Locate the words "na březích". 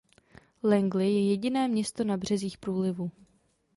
2.03-2.57